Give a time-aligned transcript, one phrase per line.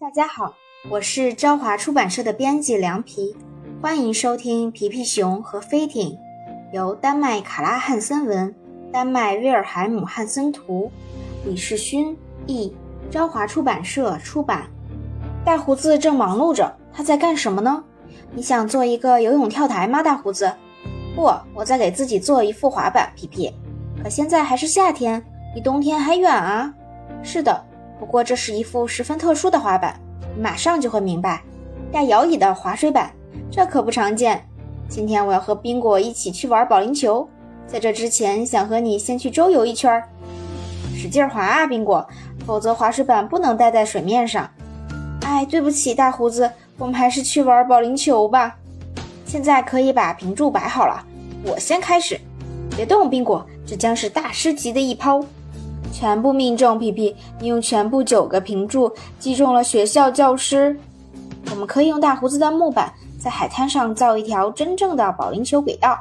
[0.00, 0.54] 大家好，
[0.88, 3.34] 我是朝华出版社的编辑凉皮，
[3.82, 6.12] 欢迎收听《皮皮熊和飞艇》，
[6.72, 8.54] 由丹麦卡拉汉森文、
[8.92, 10.88] 丹麦威尔海姆汉森图、
[11.44, 12.16] 李世勋
[12.46, 12.72] 译，
[13.10, 14.68] 朝华出版社出版。
[15.44, 17.82] 大胡子正忙碌着，他在干什么呢？
[18.32, 20.54] 你想做一个游泳跳台吗，大胡子？
[21.16, 23.12] 不，我在给自己做一副滑板。
[23.16, 23.52] 皮皮，
[24.00, 25.20] 可现在还是夏天，
[25.56, 26.72] 离冬天还远啊。
[27.20, 27.64] 是的。
[27.98, 29.98] 不过这是一副十分特殊的滑板，
[30.38, 31.42] 马上就会明白。
[31.90, 33.10] 带摇椅的滑水板，
[33.50, 34.46] 这可不常见。
[34.88, 37.28] 今天我要和宾果一起去玩保龄球，
[37.66, 40.02] 在这之前想和你先去周游一圈。
[40.96, 42.06] 使劲滑啊，宾果，
[42.46, 44.48] 否则滑水板不能待在水面上。
[45.22, 48.56] 哎，对不起，大胡子，我们还是去玩保龄球吧。
[49.24, 51.04] 现在可以把平柱摆好了，
[51.44, 52.18] 我先开始。
[52.76, 55.22] 别动，宾果，这将是大师级的一抛。
[55.92, 60.78] 全部命中，皮皮，你用全部九个平柱击中了学校教师。
[61.50, 65.98] 我们可以用大胡子的木板在海滩上造一条真正的保龄球轨道，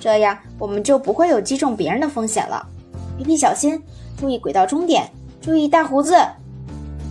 [0.00, 2.66] 这样我们就不会有击中别人的风险了。
[3.16, 3.80] 皮皮，小心，
[4.18, 5.08] 注意轨道终点，
[5.40, 6.16] 注意大胡子。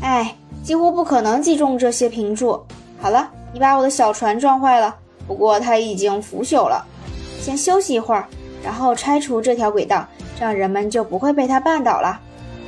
[0.01, 2.61] 哎，几乎不可能击中这些平柱。
[2.99, 4.95] 好了，你把我的小船撞坏了，
[5.27, 6.85] 不过它已经腐朽了。
[7.39, 8.27] 先休息一会儿，
[8.63, 10.05] 然后拆除这条轨道。
[10.41, 12.19] 这样人们就不会被他绊倒了。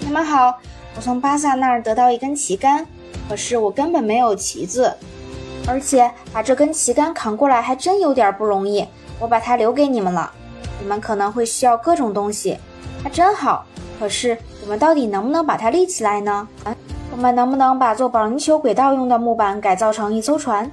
[0.02, 0.60] 你们好，
[0.96, 2.86] 我从巴萨那儿得到一根旗杆，
[3.28, 4.96] 可是我根本没有旗子，
[5.68, 8.86] 而且把这根旗杆扛过来还真有点不容易。
[9.20, 10.32] 我把它留给你们了，
[10.80, 12.60] 你们可能会需要各种东西。
[13.02, 13.66] 它真好，
[14.00, 16.48] 可是我们到底能不能把它立起来呢？
[17.12, 20.70] 我们能不能把做保龄球轨道用的木板改造成一艘船？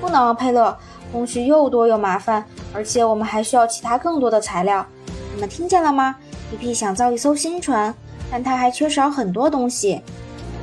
[0.00, 0.76] 不能，佩勒，
[1.10, 4.86] 工序又多又麻烦，而且我们还需要其他更多的材料。
[5.34, 6.14] 你们听见了吗？
[6.48, 7.92] 皮皮想造一艘新船，
[8.30, 10.00] 但他还缺少很多东西。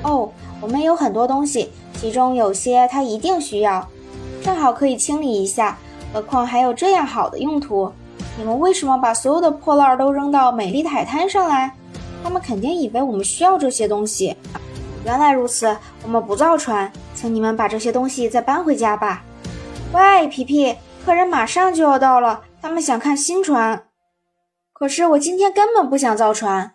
[0.03, 1.69] 哦，我们有很多东西，
[1.99, 3.85] 其中有些他一定需要，
[4.41, 5.77] 正好可以清理一下。
[6.13, 7.91] 何况还有这样好的用途。
[8.37, 11.73] 你们为什么把所有的破烂都扔到美丽的海滩上来？
[12.23, 14.35] 他们肯定以为我们需要这些东西。
[15.03, 19.21] 原来如此，我们不造船，请你们把这些东西再搬回家吧。
[19.91, 23.83] 喂，皮皮，客人马上就要到了，他们想看新船。
[24.81, 26.71] 可是我今天根本不想造船。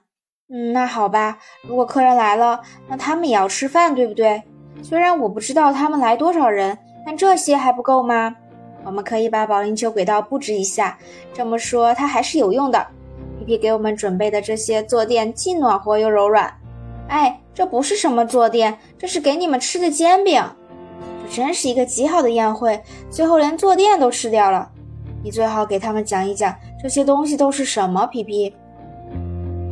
[0.48, 1.38] 嗯，那好吧。
[1.66, 4.40] 如果客人来了，那他们也要吃饭，对不对？
[4.80, 8.36] 虽然我不知道他们来多少人，但这些还不够吗？
[8.84, 10.96] 我们可以把保龄球轨道布置一下。
[11.34, 12.86] 这么说，它还是有用的。
[13.40, 16.56] 皮皮给我们准备的这些坐垫既暖和又柔软。
[17.08, 20.40] 哎，这不是什么坐垫，这是给你们吃的煎饼。
[21.24, 22.80] 这真是一个极好的宴会，
[23.10, 24.70] 最后连坐垫都吃掉了。
[25.24, 28.54] 你最好给他们讲一讲这些东西都是什么，皮皮。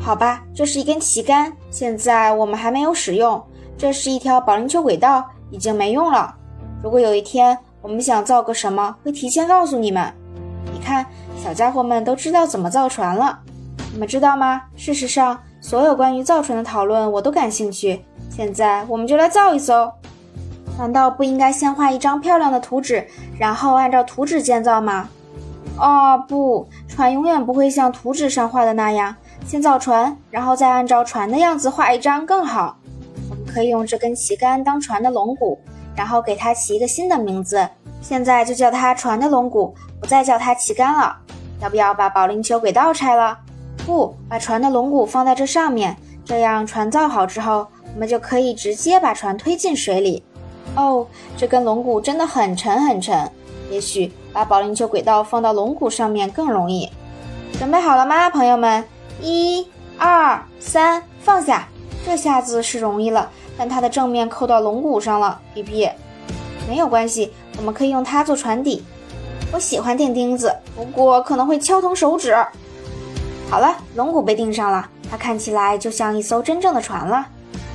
[0.01, 3.43] 好吧，这是一根旗杆，现在我们还没有使用。
[3.77, 6.35] 这是一条保龄球轨道，已经没用了。
[6.83, 10.13] 如果有一天我们想造个什么，会提前告诉你们。
[10.73, 11.07] 你看，
[11.37, 13.39] 小家伙们都知道怎么造船了。
[13.93, 14.63] 你们知道吗？
[14.77, 18.05] 事实上，所有关于造船的讨论我都感兴趣。
[18.29, 19.91] 现在我们就来造一艘。
[20.77, 23.07] 难道不应该先画一张漂亮的图纸，
[23.39, 25.09] 然后按照图纸建造吗？
[25.79, 29.15] 哦不，船永远不会像图纸上画的那样。
[29.45, 32.77] 先造船，然后再按照船的样子画一张更好。
[33.29, 35.59] 我们可以用这根旗杆当船的龙骨，
[35.95, 37.69] 然后给它起一个新的名字。
[38.01, 41.17] 现在就叫它船的龙骨，不再叫它旗杆了。
[41.61, 43.39] 要不要把保龄球轨道拆了？
[43.85, 50.23] 不，把船的龙骨放在这上面，这样船造好之后，我们就可以直接把船推进水里。
[50.77, 53.31] 哦，这根龙骨真的很沉很沉。
[53.71, 56.91] 也许把保龄球轨道放到龙骨上面更容易。
[57.57, 58.85] 准备好了吗，朋友们？
[59.23, 61.69] 一、二、三，放下。
[62.05, 65.41] 这下子是容易了，但它的正面扣到龙骨上了。
[65.55, 65.89] 皮皮，
[66.69, 68.85] 没有关系，我们可以用它做船底。
[69.53, 72.37] 我喜欢钉钉子，不过可能会敲疼手指。
[73.49, 77.25] 好了，龙骨被钉上了，它看起来就像一艘真正的船了。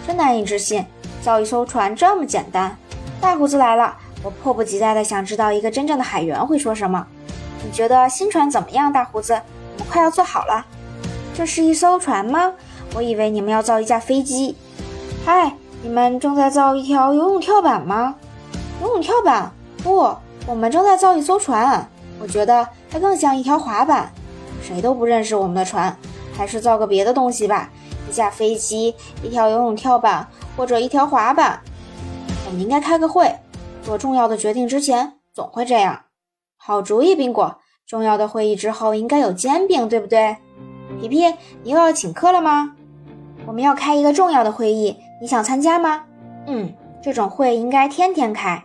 [0.05, 0.85] 真难以置信，
[1.21, 2.75] 造一艘船这么简单。
[3.21, 3.95] 大胡子来了。
[4.23, 7.07] 我迫不及待地想知道一个真正的海员会说什么。
[7.63, 9.33] 你觉得新船怎么样，大胡子？
[9.73, 10.65] 我们快要做好了。
[11.33, 12.53] 这是一艘船吗？
[12.95, 14.55] 我以为你们要造一架飞机。
[15.25, 18.15] 嗨，你们正在造一条游泳跳板吗？
[18.81, 19.51] 游泳跳板？
[19.83, 21.87] 不，我们正在造一艘船。
[22.19, 24.11] 我觉得它更像一条滑板。
[24.61, 25.95] 谁都不认识我们的船，
[26.33, 27.69] 还是造个别的东西吧。
[28.09, 28.93] 一架飞机，
[29.23, 30.27] 一条游泳跳板，
[30.57, 31.61] 或者一条滑板。
[32.47, 33.33] 我们应该开个会。
[33.81, 36.01] 做重要的决定之前，总会这样。
[36.57, 37.57] 好主意，宾果。
[37.87, 40.37] 重要的会议之后应该有煎饼，对不对？
[41.01, 41.25] 皮皮，
[41.63, 42.75] 你又要请客了吗？
[43.47, 46.03] 我们要开一个重要的会议，你想参加吗？
[46.45, 46.71] 嗯，
[47.01, 48.63] 这种会应该天天开。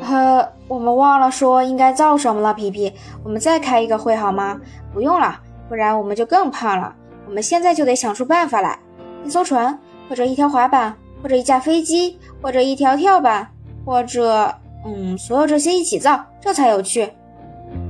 [0.00, 2.90] 呃，我们忘了说应该造什么了，皮皮，
[3.22, 4.58] 我们再开一个会好吗？
[4.94, 5.38] 不用了，
[5.68, 6.94] 不然我们就更胖了。
[7.26, 8.78] 我们现在就得想出办法来，
[9.26, 13.50] 一艘船，或者一条滑板，或者一架飞机，或者一条跳板，
[13.88, 14.54] 或者，
[14.84, 17.10] 嗯，所有这些一起造，这才有趣。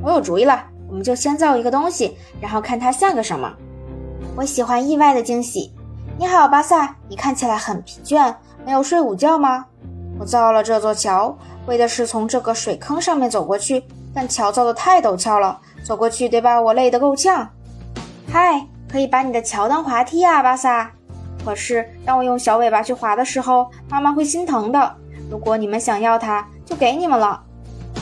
[0.00, 3.52] 我有主意了，我们就先造一个东西，然后看它像个什么。
[4.36, 5.74] 我喜欢意外的惊喜。
[6.16, 8.32] 你好，巴萨，你看起来很疲倦，
[8.64, 9.66] 没有睡午觉吗？
[10.20, 11.36] 我造了这座桥，
[11.66, 13.82] 为的是从这个水坑上面走过去，
[14.14, 17.48] 但桥造的太陡峭了，走过去得把我累得够呛。
[18.30, 20.92] 嗨，可以把你的桥当滑梯啊，巴萨。
[21.44, 24.94] 可是当我用小尾巴去滑的时候，妈妈会心疼的。
[25.30, 27.42] 如果你们想要它，就给你们了。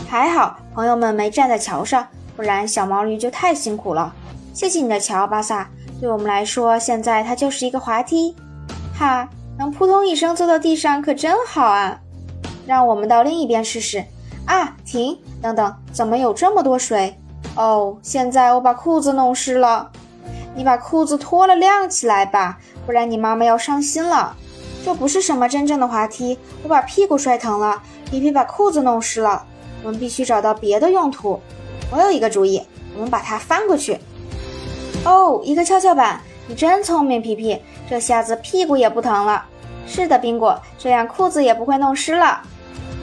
[0.09, 2.07] 还好朋友们没站在桥上，
[2.37, 4.13] 不然小毛驴就太辛苦了。
[4.53, 5.69] 谢谢你的桥，巴萨。
[6.01, 8.37] 对我们来说，现在它就是一个滑梯。
[8.99, 9.29] 哈，
[9.59, 11.99] 能扑通一声坐到地上可真好啊！
[12.67, 14.05] 让我们到另一边试试。
[14.47, 15.19] 啊，停！
[15.43, 17.19] 等等，怎么有这么多水？
[17.57, 19.91] 哦，现在我把裤子弄湿了。
[20.55, 24.37] 你把裤子脱了晾起来吧，不然你妈妈要伤心了。
[24.87, 27.83] 这不是什么真正的滑梯，我把屁股摔疼了。
[28.09, 29.45] 皮皮把裤子弄湿了，
[29.83, 31.41] 我们必须找到别的用途。
[31.91, 32.63] 我有一个主意，
[32.95, 33.99] 我们把它翻过去。
[35.05, 37.61] 哦，一个跷跷板，你真聪明，皮皮，
[37.91, 39.45] 这下子屁股也不疼了。
[39.89, 42.41] 是的，宾果，这样裤子也不会弄湿了。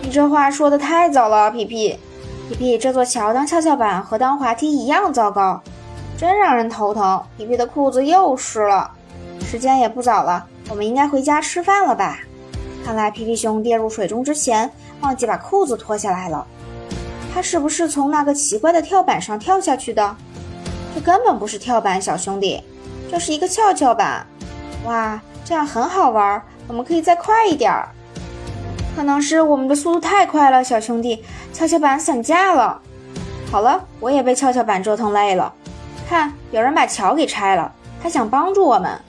[0.01, 1.99] 你这话说的太早了，皮皮。
[2.47, 5.61] 皮皮，这座桥当跷跷板和当滑梯一样糟糕，
[6.17, 7.21] 真让人头疼。
[7.35, 8.89] 皮皮的裤子又湿了。
[9.41, 12.19] 时间也不早了，我们应该回家吃饭了吧？
[12.85, 14.69] 看来皮皮熊跌入水中之前
[15.01, 16.45] 忘记把裤子脱下来了。
[17.33, 20.15] 他是不是从那个奇怪的跳板上跳下去的？
[20.93, 22.63] 这根本不是跳板，小兄弟，
[23.09, 24.25] 这是一个跷跷板。
[24.85, 27.89] 哇，这样很好玩，我们可以再快一点儿。
[28.95, 32.79] 可能是我们的速度太快了，小兄弟，跷跷板散架了。
[33.49, 35.51] 好了，我也被跷跷板折腾累了。
[36.07, 38.99] 看，有人把桥给拆了，他想帮助我们。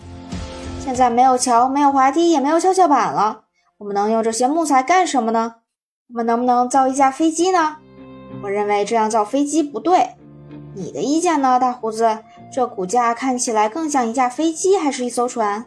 [0.84, 3.44] 现在没有桥，没有滑梯，也没有跷跷板了。
[3.78, 5.54] 我们能用这些木材干什么呢？
[6.10, 7.76] 我们能不能造一架飞机呢？
[8.42, 10.10] 我认为这样造飞机不对。
[10.74, 12.18] 你的意见呢，大胡子？
[12.52, 15.64] 这骨架看起来更像一架飞机，还是一艘船？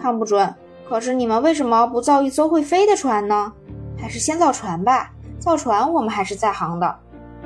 [0.00, 0.54] 看不准。
[0.88, 3.52] 可是你们为什么不造一艘会飞的船呢？
[4.00, 5.10] 还是先造船吧。
[5.38, 6.96] 造船我们还是在行的。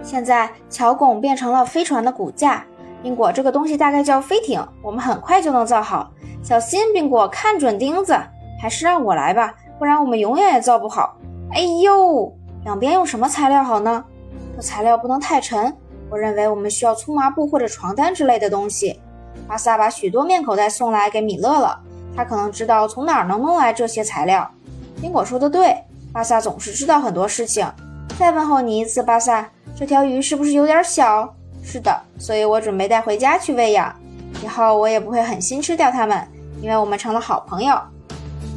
[0.04, 2.64] 现在桥拱变成了飞船的骨架。
[3.02, 6.12] 因果，这个东西大概叫飞艇，我们很快就能造好。
[6.42, 8.16] 小心，宾果，看准钉子。
[8.60, 11.16] 还是让我来吧，不然我们永远也造不好。
[11.52, 14.04] 哎呦，两边用什么材料好呢？
[14.56, 15.72] 这材料不能太沉。
[16.10, 19.00] 我认为我们需要粗麻布或者床单之类的东西。
[19.46, 21.78] 巴萨把许多面口袋送来给米勒了，
[22.16, 24.50] 他可能知道从哪儿能弄来这些材料。
[25.00, 25.76] 苹果说的对，
[26.12, 27.64] 巴萨总是知道很多事情。
[28.18, 31.32] 再问候你一次，巴萨，这条鱼是不是有点小？
[31.62, 33.94] 是的，所以我准备带回家去喂养。
[34.42, 36.26] 以后我也不会狠心吃掉它们，
[36.62, 37.78] 因为我们成了好朋友。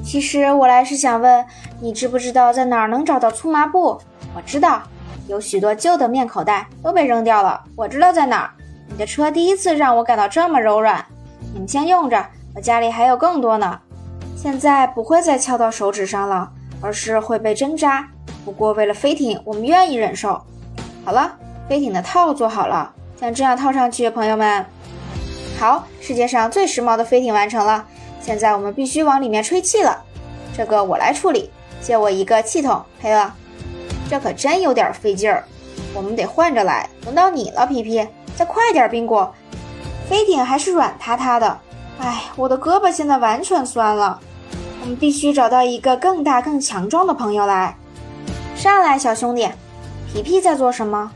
[0.04, 1.45] 其实我来是想问，
[1.80, 4.00] 你知不知道在哪儿能找到粗麻布？
[4.36, 4.81] 我知道。
[5.28, 8.50] 有许多旧的面口袋都被扔掉了，我知道在哪儿。
[8.89, 11.06] 你的车第一次让我感到这么柔软，
[11.54, 13.80] 你们先用着，我家里还有更多呢。
[14.36, 16.51] 现在不会再敲到手指上了，
[16.81, 18.06] 而是会被针扎。
[18.44, 20.42] 不过为了飞艇，我们愿意忍受。
[21.06, 21.31] 好了，
[21.69, 24.66] 飞艇的套做好了，像这样套上去，朋友们。
[25.61, 27.85] 好，世界上最时髦的飞艇完成了。
[28.19, 30.03] 现在我们必须往里面吹气了，
[30.57, 31.51] 这个我来处理。
[31.80, 33.31] 借我一个气筒，佩勒。
[34.09, 35.44] 这可真有点费劲儿，
[35.94, 36.89] 我们得换着来。
[37.03, 39.31] 轮到你了，皮皮，再快点，宾果。
[40.09, 41.59] 飞艇还是软塌塌的，
[41.99, 44.19] 哎，我的胳膊现在完全酸了。
[44.81, 47.77] 我们必须找到一个更大、更强壮的朋友来。
[48.56, 49.47] 上来，小兄弟。
[50.11, 51.11] 皮皮在做什么？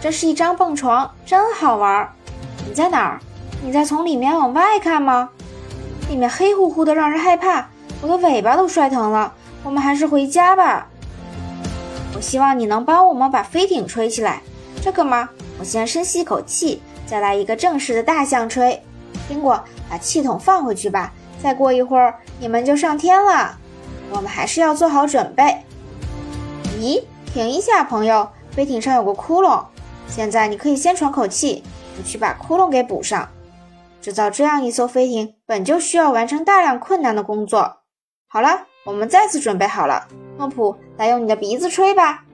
[0.00, 2.08] 这是一张蹦床，真好玩。
[2.64, 3.20] 你在哪儿？
[3.62, 5.30] 你在从里面往外看吗？
[6.08, 7.68] 里面黑乎乎的，让人害怕。
[8.00, 9.32] 我的尾巴都摔疼了。
[9.64, 10.86] 我们还是回家吧。
[12.14, 14.40] 我希望你能帮我们把飞艇吹起来，
[14.80, 15.28] 这个吗？
[15.58, 18.80] 我先深吸一口气，再来一个正式的大象吹。
[19.28, 21.12] 苹果，把气筒放回去吧。
[21.42, 23.56] 再过一会儿，你们就上天了。
[24.10, 25.58] 我们还是要做好准备。
[26.80, 29.62] 咦，停一下，朋友，飞艇上有个窟窿。
[30.08, 31.62] 现在你可以先喘口气，
[31.98, 33.28] 我去把窟窿给补上。
[34.00, 37.78] 制造这样一艘飞艇，本就需要完成大量困难的工作。
[38.28, 40.06] 好了，我们再次准备好了。
[40.38, 42.24] 诺普，来用你的鼻子吹吧。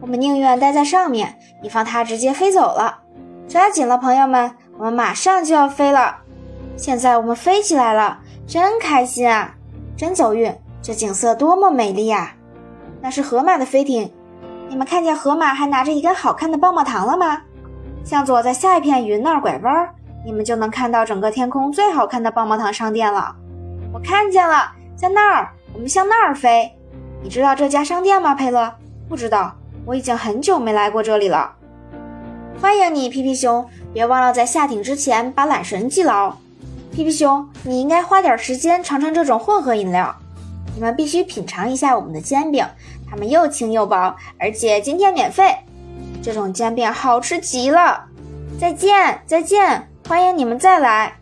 [0.00, 3.00] 我们宁愿待在上面，以防它直接飞走了。
[3.46, 6.18] 抓紧了，朋友们，我们马上就要飞了。
[6.76, 9.54] 现在我们飞起来了，真开心啊！
[9.96, 12.34] 真走运，这景色多么美丽啊！
[13.02, 14.10] 那是河马的飞艇。
[14.68, 17.42] 你们看见河马还拿着一根好看的棒棒糖了吗？
[18.04, 23.34] 向左，在下一片云那儿拐弯，你们就能看到整个天空最好看的棒棒糖商店了。
[23.92, 26.70] 我看见了，在那儿，我们向那儿飞。
[27.22, 28.72] 你知道这家商店吗，佩勒？
[29.08, 31.52] 不知道，我已经很久没来过这里了。
[32.60, 33.66] 欢迎你，皮皮熊！
[33.92, 36.36] 别忘了在下艇之前把缆绳系牢。
[36.92, 40.14] 皮皮熊，你应该花点时间尝尝这种混合饮料。
[40.74, 42.64] 你们必须品尝一下我们的煎饼，
[43.08, 45.56] 它们又轻又薄，而且今天免费。
[46.22, 48.04] 这种煎饼好吃极了。
[48.60, 51.14] 再见，再见，欢迎你们再来。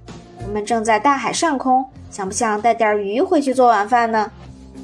[0.47, 4.31] 我们正在大海上空，想不想带点鱼回去做晚饭呢？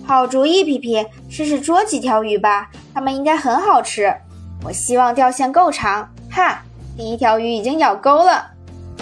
[0.06, 4.14] 好主意，皮皮，试试捉几条鱼吧，它们应该很好吃。
[4.62, 6.06] 我希望钓线够长。
[6.30, 6.60] 哈，
[6.98, 8.44] 第一条鱼已经咬钩了，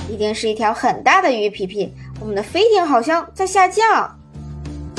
[0.09, 1.51] 一定是一条很大的鱼。
[1.51, 4.17] 皮皮，我们的飞艇好像在下降。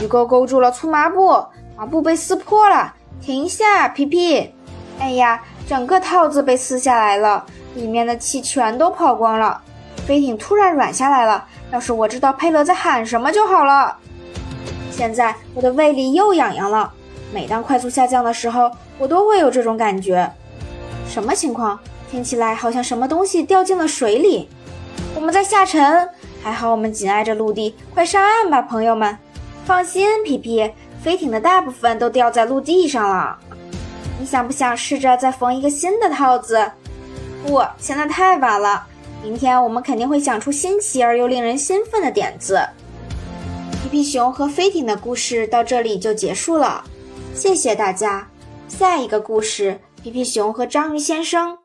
[0.02, 1.30] 鱼钩勾住了粗麻布，
[1.78, 2.94] 麻布被撕破了。
[3.22, 4.54] 停下，皮皮！
[5.00, 7.46] 哎呀，整个套子被撕下来了，
[7.76, 9.62] 里面的气全都跑光了。
[10.06, 11.46] 飞艇突然软下来了。
[11.72, 13.98] 要是我知道佩勒在喊什么就好了。
[14.92, 16.92] 现在我的胃里又痒痒了。
[17.34, 18.70] 每当快速下降的时候，
[19.00, 20.32] 我都会有这种感觉。
[21.08, 21.80] 什么情况？
[22.12, 24.48] 听起来好像什么东西掉进了水里。
[25.16, 26.08] 我们在下沉，
[26.44, 27.76] 还好我们紧挨着陆地。
[27.92, 29.18] 快上岸吧，朋友们！
[29.66, 30.72] 放心，皮皮，
[31.04, 33.36] 飞艇的大部分都掉在陆地上了。
[34.20, 36.72] 你想不想试着再缝一个新的套子？
[37.44, 38.86] 不，现在太晚了。
[39.24, 42.60] 明天我们肯定会想出新奇而又令人兴奋的点子。
[43.82, 46.84] 皮皮熊和飞艇的故事到这里就结束了，
[47.34, 48.28] 谢谢大家。
[48.68, 51.58] 下一个故事：皮皮熊和章鱼先生。